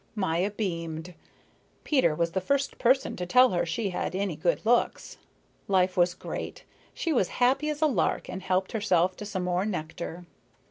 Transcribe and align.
Maya 0.15 0.49
beamed. 0.49 1.13
Peter 1.83 2.15
was 2.15 2.31
the 2.31 2.41
first 2.41 2.79
person 2.79 3.15
to 3.17 3.27
tell 3.27 3.51
her 3.51 3.67
she 3.67 3.91
had 3.91 4.15
any 4.15 4.35
good 4.35 4.59
looks. 4.65 5.17
Life 5.67 5.95
was 5.95 6.15
great. 6.15 6.63
She 6.95 7.13
was 7.13 7.27
happy 7.37 7.69
as 7.69 7.83
a 7.83 7.85
lark, 7.85 8.27
and 8.27 8.41
helped 8.41 8.71
herself 8.71 9.15
to 9.17 9.27
some 9.27 9.43
more 9.43 9.63
nectar. 9.63 10.25